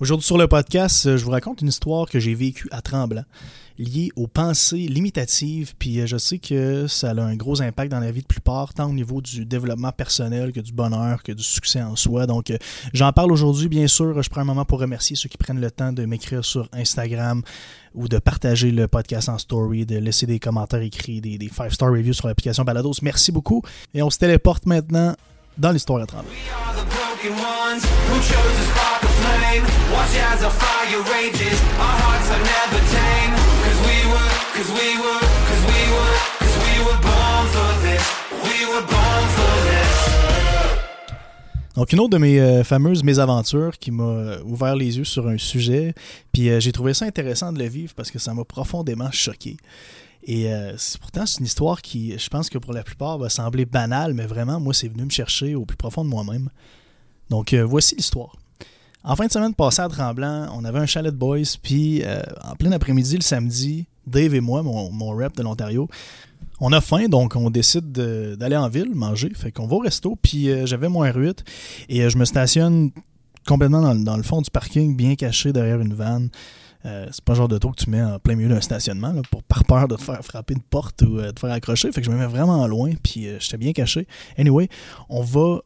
[0.00, 3.24] Aujourd'hui sur le podcast, je vous raconte une histoire que j'ai vécue à Tremblant,
[3.78, 8.00] liée aux pensées limitatives, puis euh, je sais que ça a un gros impact dans
[8.00, 11.42] la vie de plupart, tant au niveau du développement personnel que du bonheur, que du
[11.42, 12.26] succès en soi.
[12.26, 12.56] Donc euh,
[12.94, 14.22] j'en parle aujourd'hui, bien sûr.
[14.22, 17.42] Je prends un moment pour remercier ceux qui prennent le temps de m'écrire sur Instagram
[17.94, 22.14] ou de partager le podcast en story, de laisser des commentaires écrits, des 5-star reviews
[22.14, 22.94] sur l'application Balados.
[23.02, 23.60] Merci beaucoup.
[23.92, 25.14] Et on se téléporte maintenant
[25.58, 26.32] dans l'histoire à Tremblant.
[41.76, 45.28] Donc, une autre de mes euh, fameuses mésaventures qui m'a euh, ouvert les yeux sur
[45.28, 45.94] un sujet,
[46.32, 49.58] puis euh, j'ai trouvé ça intéressant de le vivre parce que ça m'a profondément choqué.
[50.22, 50.50] Et
[51.00, 54.26] pourtant, c'est une histoire qui, je pense que pour la plupart, va sembler banale, mais
[54.26, 56.50] vraiment, moi, c'est venu me chercher au plus profond de moi-même.
[57.30, 58.36] Donc, voici l'histoire.
[59.02, 62.20] En fin de semaine passée à Tremblant, on avait un chalet de boys, puis euh,
[62.44, 65.88] en plein après-midi, le samedi, Dave et moi, mon, mon rep de l'Ontario,
[66.60, 69.30] on a faim, donc on décide d'aller en ville manger.
[69.34, 71.38] Fait qu'on va au resto, puis euh, j'avais mon R8
[71.88, 72.90] et euh, je me stationne
[73.46, 76.28] complètement dans, le fond du parking, bien caché derrière une vanne.
[76.84, 79.64] c'est pas le genre d'auto que tu mets en plein milieu d'un stationnement pour par
[79.64, 81.90] peur de te faire frapper une porte ou de te faire accrocher.
[81.90, 84.06] Fait que je me mets vraiment loin, puis j'étais bien caché.
[84.36, 84.68] Anyway,
[85.08, 85.60] on va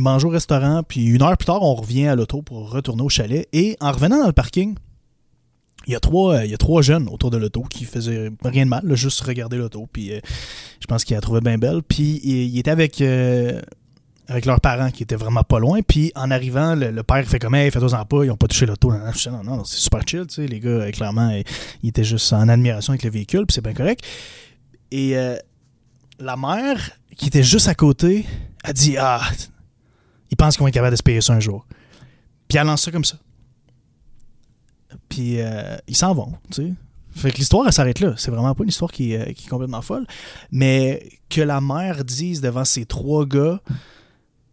[0.00, 3.08] mange au restaurant, puis une heure plus tard, on revient à l'auto pour retourner au
[3.08, 3.48] chalet.
[3.52, 4.74] Et en revenant dans le parking,
[5.86, 8.64] il y a trois, il y a trois jeunes autour de l'auto qui faisaient rien
[8.64, 9.88] de mal, juste regarder l'auto.
[9.90, 10.20] Puis euh,
[10.80, 11.82] je pense qu'ils la trouvaient bien belle.
[11.82, 13.60] Puis ils étaient avec, euh,
[14.26, 15.80] avec leurs parents qui étaient vraiment pas loin.
[15.80, 18.92] Puis en arrivant, le, père fait comme hey, faites-en pas, ils ont pas touché l'auto.
[18.92, 20.46] Non, non, c'est super chill, tu sais.
[20.46, 21.30] Les gars, euh, clairement,
[21.82, 24.04] ils étaient juste en admiration avec le véhicule, puis c'est bien correct.
[24.90, 25.14] Et
[26.18, 28.26] la mère, qui était juste à côté,
[28.64, 29.20] a dit Ah,
[30.30, 31.66] ils pensent qu'ils vont être capables de se payer ça un jour.
[32.48, 33.16] Puis elle lance ça comme ça.
[35.08, 36.72] Puis euh, ils s'en vont, tu sais.
[37.10, 38.14] Fait que l'histoire, elle s'arrête là.
[38.16, 40.06] C'est vraiment pas une histoire qui, est complètement folle.
[40.52, 43.60] Mais que la mère dise devant ces trois gars,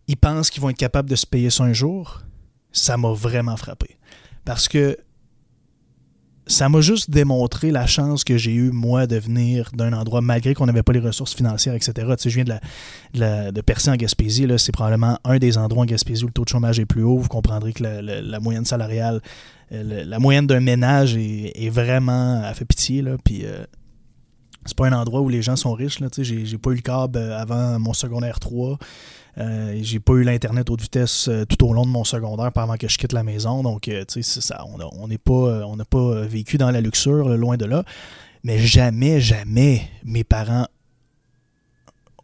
[0.07, 2.21] ils pensent qu'ils vont être capables de se payer ça un jour,
[2.71, 3.97] ça m'a vraiment frappé.
[4.45, 4.97] Parce que
[6.47, 10.53] ça m'a juste démontré la chance que j'ai eue, moi, de venir d'un endroit, malgré
[10.53, 11.93] qu'on n'avait pas les ressources financières, etc.
[11.95, 12.53] Tu sais, je viens de,
[13.19, 14.47] la, de, Percy en Gaspésie.
[14.57, 17.17] C'est probablement un des endroits en Gaspésie où le taux de chômage est plus haut.
[17.17, 19.21] Vous comprendrez que la, moyenne salariale,
[19.71, 23.01] euh, la moyenne d'un ménage est, vraiment à fait pitié.
[23.01, 23.65] Là, puis, euh,
[24.65, 25.99] c'est pas un endroit où les gens sont riches.
[25.99, 28.77] Là, j'ai, j'ai pas eu le câble euh, avant mon secondaire 3.
[29.37, 32.77] Euh, j'ai pas eu l'Internet haute vitesse euh, tout au long de mon secondaire avant
[32.77, 33.63] que je quitte la maison.
[33.63, 34.77] Donc, euh, sais, ça, on
[35.07, 37.83] n'a pas, on pas vécu dans la luxure, loin de là.
[38.43, 40.67] Mais jamais, jamais mes parents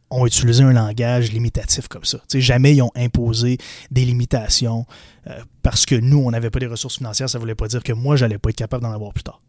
[0.09, 2.19] ont utilisé un langage limitatif comme ça.
[2.27, 3.57] sais, jamais ils ont imposé
[3.91, 4.85] des limitations
[5.63, 7.29] parce que nous, on n'avait pas les ressources financières.
[7.29, 9.41] Ça voulait pas dire que moi, j'allais pas être capable d'en avoir plus tard.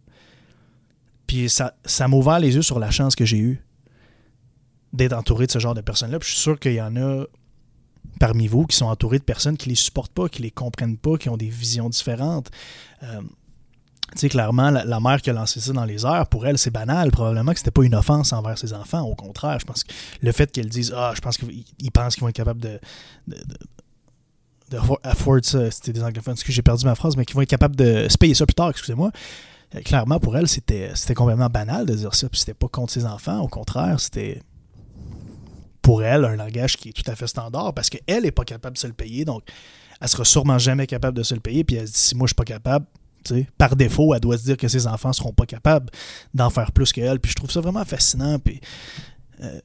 [1.32, 3.64] Puis ça, ça m'a ouvert les yeux sur la chance que j'ai eue
[4.92, 6.18] d'être entouré de ce genre de personnes-là.
[6.18, 7.24] Puis je suis sûr qu'il y en a
[8.20, 11.16] parmi vous qui sont entourés de personnes qui les supportent pas, qui les comprennent pas,
[11.16, 12.50] qui ont des visions différentes.
[13.02, 13.22] Euh,
[14.12, 16.70] tu sais, clairement, la, mère qui a lancé ça dans les airs, pour elle, c'est
[16.70, 17.10] banal.
[17.10, 19.00] Probablement que c'était pas une offense envers ses enfants.
[19.00, 22.24] Au contraire, je pense que le fait qu'elle dise Ah, je pense qu'ils pensent qu'ils
[22.24, 22.78] vont être capables de,
[23.26, 23.36] de,
[24.68, 27.48] de, afford ça, c'était des anglophones, excusez, j'ai perdu ma phrase, mais qu'ils vont être
[27.48, 29.10] capables de se payer ça plus tard, excusez-moi.
[29.84, 32.28] Clairement, pour elle, c'était complètement banal de dire ça.
[32.28, 33.40] Puis c'était pas contre ses enfants.
[33.40, 34.42] Au contraire, c'était
[35.80, 38.74] pour elle un langage qui est tout à fait standard parce qu'elle n'est pas capable
[38.74, 39.24] de se le payer.
[39.24, 39.42] Donc,
[40.00, 41.64] elle sera sûrement jamais capable de se le payer.
[41.64, 42.86] Puis elle se dit si moi je suis pas capable,
[43.56, 45.90] par défaut, elle doit se dire que ses enfants seront pas capables
[46.34, 47.20] d'en faire plus qu'elle.
[47.20, 48.38] Puis je trouve ça vraiment fascinant.
[48.38, 48.60] Puis
[49.42, 49.60] euh,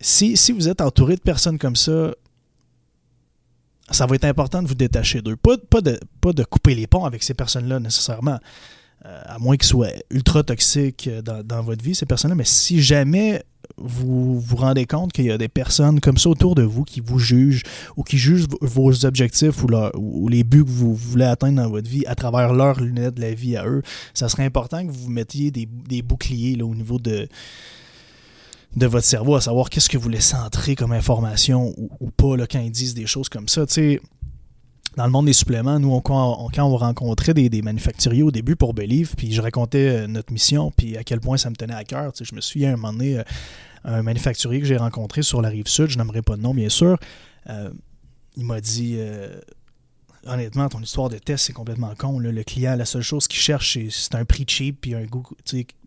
[0.00, 2.12] si, vous êtes entouré de personnes comme ça,
[3.90, 5.36] ça va être important de vous détacher d'eux.
[5.36, 8.38] Pas, pas, de, pas de couper les ponts avec ces personnes-là nécessairement.
[9.04, 12.36] Euh, à moins qu'ils soient ultra toxiques dans, dans, votre vie, ces personnes-là.
[12.36, 13.42] Mais si jamais
[13.76, 17.00] vous vous rendez compte qu'il y a des personnes comme ça autour de vous qui
[17.00, 17.62] vous jugent
[17.96, 22.04] ou qui jugent vos objectifs ou, les buts que vous voulez atteindre dans votre vie
[22.06, 23.82] à travers leurs lunettes de la vie à eux,
[24.14, 27.28] ça serait important que vous mettiez des, boucliers là, au niveau de,
[28.76, 32.46] de votre cerveau, à savoir qu'est-ce que vous laissez entrer comme information ou, pas là,
[32.46, 33.64] quand ils disent des choses comme ça.
[34.96, 38.74] Dans le monde des suppléments, nous, quand on rencontrait des, des, manufacturiers au début pour
[38.74, 41.84] Believe, puis je racontais euh, notre mission, puis à quel point ça me tenait à
[41.84, 42.12] cœur.
[42.20, 43.22] Je me souviens à un moment donné, euh,
[43.84, 46.68] un manufacturier que j'ai rencontré sur la rive sud, je n'aimerais pas de nom bien
[46.68, 46.98] sûr,
[47.48, 47.70] euh,
[48.36, 48.98] il m'a dit
[50.26, 52.18] honnêtement, ton histoire de test, c'est complètement con.
[52.18, 55.24] Le client, la seule chose qu'il cherche, c'est un prix cheap puis un goût,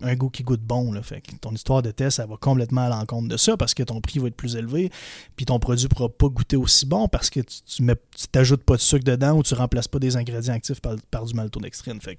[0.02, 0.94] un goût qui goûte bon.
[1.02, 4.02] Fait ton histoire de test, ça va complètement à l'encontre de ça parce que ton
[4.02, 4.92] prix va être plus élevé
[5.36, 7.94] puis ton produit ne pourra pas goûter aussi bon parce que tu ne
[8.32, 12.00] t'ajoutes pas de sucre dedans ou tu remplaces pas des ingrédients actifs par, du maltodextrine.
[12.02, 12.18] Fait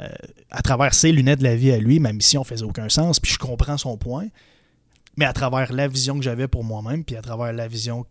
[0.00, 0.08] euh,
[0.50, 3.32] à travers ces lunettes de la vie à lui, ma mission faisait aucun sens puis
[3.32, 4.28] je comprends son point.
[5.16, 8.04] Mais à travers la vision que j'avais pour moi-même, puis à travers la vision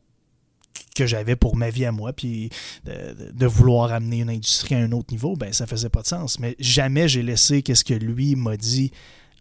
[0.93, 2.49] que j'avais pour ma vie à moi, puis
[2.85, 6.39] de, vouloir amener une industrie à un autre niveau, ben ça faisait pas de sens.
[6.39, 8.91] Mais jamais j'ai laissé qu'est-ce que lui m'a dit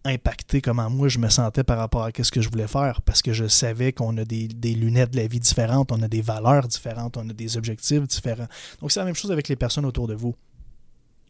[0.04, 3.22] impacter comment moi je me sentais par rapport à ce que je voulais faire, parce
[3.22, 6.66] que je savais qu'on a des, lunettes de la vie différentes, on a des valeurs
[6.66, 8.48] différentes, on a des objectifs différents.
[8.80, 10.34] Donc c'est la même chose avec les personnes autour de vous.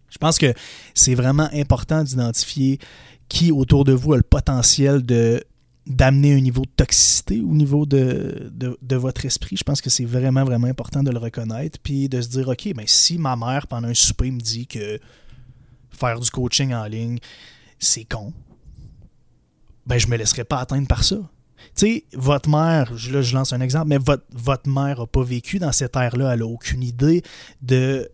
[0.09, 0.53] Je pense que
[0.95, 2.79] c'est vraiment important d'identifier
[3.29, 5.43] qui autour de vous a le potentiel de
[5.87, 8.53] d'amener un niveau de toxicité au niveau de,
[8.91, 9.57] votre esprit.
[9.57, 11.79] Je pense que c'est vraiment, vraiment important de le reconnaître.
[11.83, 14.67] Puis de se dire, OK, mais ben, si ma mère, pendant un souper, me dit
[14.67, 15.01] que
[15.91, 17.19] faire du coaching en ligne,
[17.79, 18.33] c'est con,
[19.87, 21.17] ben je me laisserai pas atteindre par ça.
[21.17, 25.23] Tu sais, votre mère, là je lance un exemple, mais votre, votre mère n'a pas
[25.23, 27.23] vécu dans cette ère-là, elle n'a aucune idée
[27.61, 28.11] de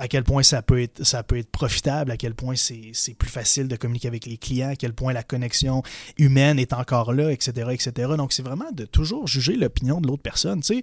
[0.00, 3.28] à quel point ça peut être, ça peut être profitable, à quel point c'est plus
[3.28, 5.82] facile de communiquer avec les clients, à quel point la connexion
[6.16, 7.68] humaine est encore là, etc.
[7.70, 8.14] etc.
[8.16, 10.62] Donc, c'est vraiment de toujours juger l'opinion de l'autre personne.
[10.62, 10.82] Tu sais,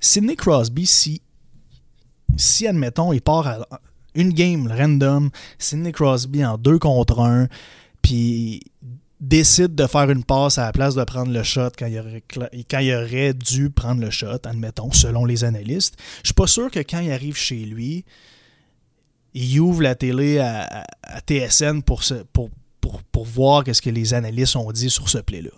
[0.00, 1.20] Sidney Crosby, si,
[2.34, 3.68] si, admettons, il part à
[4.14, 5.28] une game random,
[5.58, 7.46] Sidney Crosby en deux contre un,
[8.00, 8.62] puis
[9.20, 13.34] décide de faire une passe à la place de prendre le shot quand il aurait,
[13.34, 15.96] dû prendre le shot, admettons, selon les analystes.
[16.22, 18.04] Je suis pas sûr que quand il arrive chez lui,
[19.34, 20.84] il ouvre la télé à,
[21.28, 22.02] TSN pour,
[23.24, 25.50] voir ce que les analystes ont dit sur ce play-là.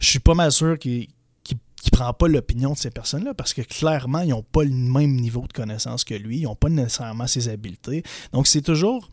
[0.00, 1.06] Je suis pas mal sûr qu'il
[1.48, 5.14] ne prend pas l'opinion de ces personnes-là parce que clairement, ils n'ont pas le même
[5.14, 8.02] niveau de connaissance que lui, ils n'ont pas nécessairement ses habiletés.
[8.32, 9.08] Donc, c'est toujours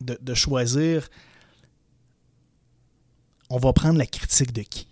[0.00, 1.06] de choisir
[3.50, 4.86] on va prendre la critique de qui?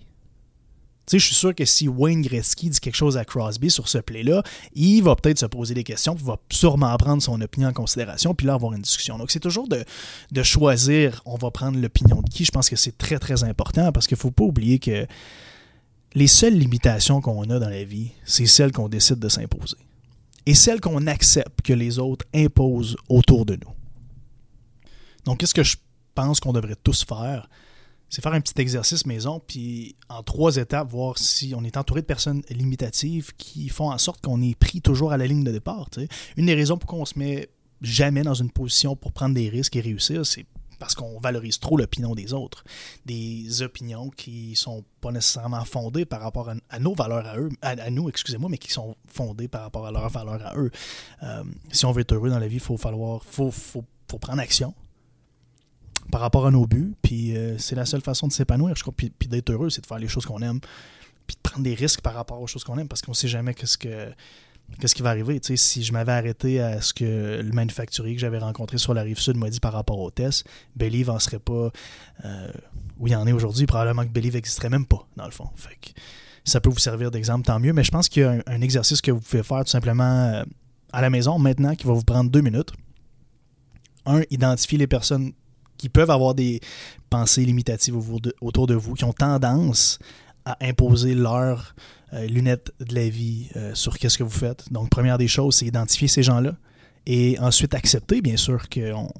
[1.08, 3.88] Tu sais, je suis sûr que si Wayne Gretzky dit quelque chose à Crosby sur
[3.88, 4.42] ce play-là,
[4.74, 8.34] il va peut-être se poser des questions, puis va sûrement prendre son opinion en considération,
[8.34, 9.16] puis là avoir une discussion.
[9.16, 9.86] Donc, c'est toujours de,
[10.32, 12.44] de, choisir, on va prendre l'opinion de qui.
[12.44, 15.06] Je pense que c'est très, très important parce qu'il ne faut pas oublier que
[16.12, 19.78] les seules limitations qu'on a dans la vie, c'est celles qu'on décide de s'imposer.
[20.44, 23.72] Et celles qu'on accepte que les autres imposent autour de nous.
[25.24, 25.78] Donc, qu'est-ce que je
[26.14, 27.48] pense qu'on devrait tous faire?
[28.10, 32.00] C'est faire un petit exercice maison, puis en trois étapes, voir si on est entouré
[32.00, 35.52] de personnes limitatives qui font en sorte qu'on est pris toujours à la ligne de
[35.52, 35.88] départ.
[36.36, 37.48] Une des raisons pour qu'on se met
[37.82, 40.46] jamais dans une position pour prendre des risques et réussir, c'est
[40.78, 42.64] parce qu'on valorise trop l'opinion des autres.
[43.04, 47.90] Des opinions qui sont pas nécessairement fondées par rapport à, nos valeurs à eux, à,
[47.90, 50.70] nous, excusez-moi, mais qui sont fondées par rapport à leurs valeurs à eux.
[51.24, 54.18] Euh, si on veut être heureux dans la vie, il faut falloir, faut, faut, faut
[54.18, 54.72] prendre action,
[56.10, 56.94] par rapport à nos buts.
[57.02, 58.94] Puis euh, c'est la seule façon de s'épanouir, je crois.
[58.96, 60.60] Puis, d'être heureux, c'est de faire les choses qu'on aime.
[61.26, 63.54] Puis de prendre des risques par rapport aux choses qu'on aime parce qu'on sait jamais
[63.54, 64.10] qu'est-ce que
[64.94, 65.40] qui va arriver.
[65.42, 69.18] Si je m'avais arrêté à ce que le manufacturier que j'avais rencontré sur la rive
[69.18, 70.46] sud m'a dit par rapport au test,
[70.76, 71.70] Believe n'en serait pas
[72.24, 72.52] euh,
[72.98, 73.66] où il en est aujourd'hui.
[73.66, 75.48] Probablement que Believe n'existerait même pas, dans le fond.
[75.56, 75.76] Fait
[76.44, 77.72] ça peut vous servir d'exemple, tant mieux.
[77.72, 80.44] Mais je pense qu'il y a un, exercice que vous pouvez faire tout simplement euh,
[80.92, 82.72] à la maison maintenant qui va vous prendre deux minutes.
[84.06, 85.32] Un, identifier les personnes
[85.78, 86.60] qui peuvent avoir des
[87.08, 87.96] pensées limitatives
[88.40, 89.98] autour de vous, qui ont tendance
[90.44, 91.74] à imposer leurs
[92.12, 94.70] euh, lunettes de la vie euh, sur qu'est-ce que vous faites.
[94.72, 96.52] Donc, première des choses, c'est identifier ces gens-là
[97.06, 99.10] et ensuite accepter, bien sûr, qu'on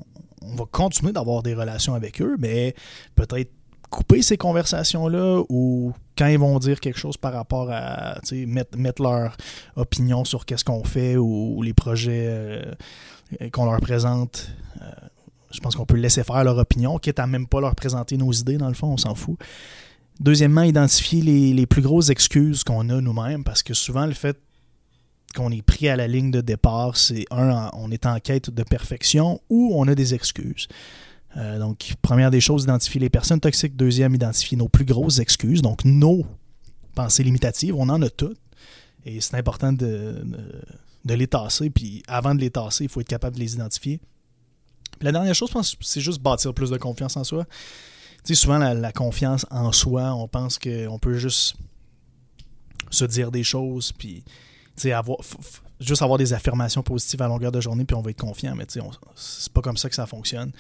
[0.43, 2.75] on va continuer d'avoir des relations avec eux, mais
[3.15, 3.51] peut-être
[3.91, 9.03] couper ces conversations-là ou quand ils vont dire quelque chose par rapport à mettre, mettre
[9.03, 9.37] leur
[9.77, 12.75] opinion sur qu'est-ce qu'on fait ou, les projets euh,
[13.53, 14.51] qu'on leur présente
[15.51, 18.33] je pense qu'on peut laisser faire leur opinion, quitte à même pas leur présenter nos
[18.33, 19.39] idées, dans le fond, on s'en fout.
[20.21, 24.37] Deuxièmement, identifier les, plus grosses excuses qu'on a nous-mêmes, parce que souvent, le fait
[25.35, 28.63] qu'on est pris à la ligne de départ, c'est un, on est en quête de
[28.63, 30.67] perfection ou on a des excuses.
[31.37, 33.77] Euh, donc, première des choses, identifier les personnes toxiques.
[33.77, 36.27] Deuxième, identifier nos plus grosses excuses, donc nos
[36.95, 37.75] pensées limitatives.
[37.77, 38.39] On en a toutes.
[39.05, 40.25] Et c'est important de,
[41.05, 41.71] de les tasser.
[41.71, 44.01] Puis avant de les tasser, il faut être capable de les identifier
[45.01, 45.51] la dernière chose,
[45.81, 47.45] c'est juste bâtir plus de confiance en soi.
[48.25, 51.57] Tu sais, souvent, la, confiance en soi, on pense qu'on peut juste
[52.91, 54.25] se dire des choses, puis
[54.93, 55.19] avoir,
[55.81, 58.55] juste avoir des affirmations positives à longueur de journée, puis on va être confiant.
[58.55, 60.53] Mais c'est pas comme ça que ça fonctionne.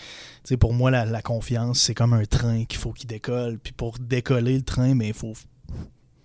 [0.61, 3.59] Pour moi, la, confiance, c'est comme un train qu'il faut qu'il décolle.
[3.59, 5.35] Puis pour décoller le train, mais il faut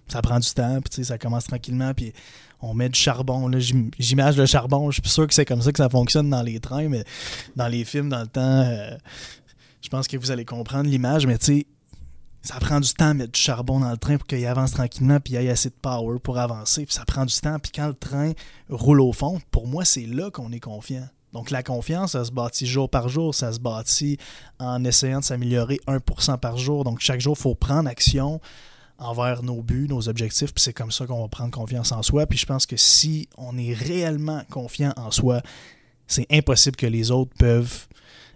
[0.07, 2.13] ça prend du temps, puis ça commence tranquillement, puis
[2.61, 3.49] on met du charbon.
[3.99, 6.59] J'image le charbon, je suis sûr que c'est comme ça que ça fonctionne dans les
[6.59, 7.03] trains, mais
[7.55, 8.95] dans les films, dans le temps, euh,
[9.81, 11.67] je pense que vous allez comprendre l'image, mais tu sais,
[12.41, 15.19] ça prend du temps à mettre du charbon dans le train pour qu'il avance tranquillement,
[15.19, 17.71] puis il y ait assez de power pour avancer, puis ça prend du temps, puis
[17.73, 18.33] quand le train
[18.69, 21.07] roule au fond, pour moi, c'est là qu'on est confiant.
[21.33, 24.19] Donc la confiance, ça se bâtit jour par jour, ça se bâtit
[24.59, 26.83] en essayant de s'améliorer 1% par jour.
[26.83, 28.39] Donc chaque jour, il faut prendre action
[29.03, 32.25] envers nos buts, nos objectifs, puis c'est comme ça qu'on va prendre confiance en soi.
[32.25, 35.41] Puis je pense que si on est réellement confiant en soi,
[36.07, 37.87] c'est impossible que les autres peuvent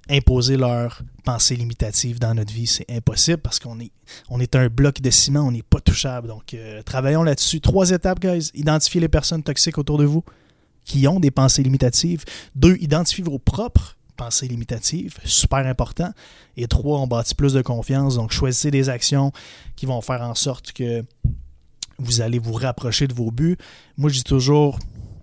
[0.10, 2.68] imposer leur pensée limitative dans notre vie.
[2.68, 3.92] C'est impossible parce qu'on est,
[4.30, 6.28] on est un bloc de ciment, on n'est pas touchable.
[6.28, 7.60] Donc, euh, travaillons là-dessus.
[7.60, 8.52] Trois étapes, guys.
[8.54, 10.24] Identifiez les personnes toxiques autour de vous
[10.86, 12.24] qui ont des pensées limitatives.
[12.56, 16.12] Deux, identifiez vos propres pensées limitatives, super important.
[16.58, 18.16] Et trois, on bâtit plus de confiance.
[18.16, 19.32] Donc, choisissez des actions
[19.76, 21.04] qui vont faire en sorte que
[22.00, 23.58] vous allez vous rapprocher de vos buts.
[23.98, 24.78] Moi, je dis toujours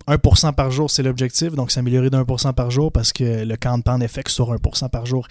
[0.07, 1.53] 1% par jour, c'est l'objectif.
[1.53, 5.27] Donc, s'améliorer de 1% par jour parce que le compound effect sur 1% par jour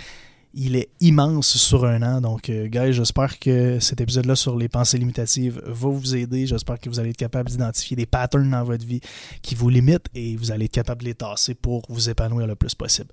[0.54, 2.20] il est immense sur un an.
[2.20, 6.46] Donc, euh, guys, j'espère que cet épisode-là sur les pensées limitatives va vous aider.
[6.46, 9.00] J'espère que vous allez être capable d'identifier des patterns dans votre vie
[9.42, 12.54] qui vous limitent et vous allez être capable de les tasser pour vous épanouir le
[12.54, 13.10] plus possible.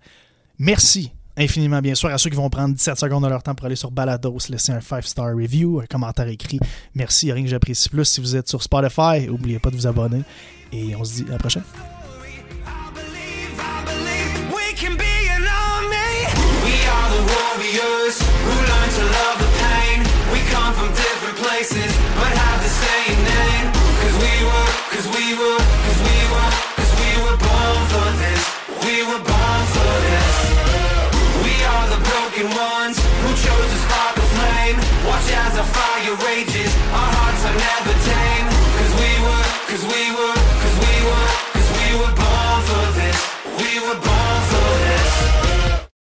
[0.62, 3.66] Merci infiniment, bien sûr, à ceux qui vont prendre 17 secondes de leur temps pour
[3.66, 6.60] aller sur Balados, laisser un 5-star review, un commentaire écrit.
[6.94, 8.06] Merci, rien que j'apprécie plus.
[8.06, 10.22] Si vous êtes sur Spotify, n'oubliez pas de vous abonner.
[10.72, 11.64] Et on se dit à la prochaine.